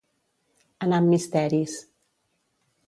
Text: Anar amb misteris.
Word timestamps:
Anar 0.87 1.01
amb 1.03 1.11
misteris. 1.13 1.79